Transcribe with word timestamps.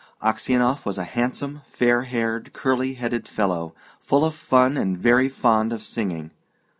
Aksionov 0.23 0.83
was 0.83 0.97
a 0.97 1.03
handsome, 1.03 1.61
fair 1.67 2.01
haired, 2.05 2.53
curly 2.53 2.95
headed 2.95 3.27
fellow, 3.27 3.75
full 3.99 4.25
of 4.25 4.33
fun, 4.33 4.75
and 4.75 4.97
very 4.97 5.29
fond 5.29 5.71
of 5.71 5.83
singing. 5.83 6.31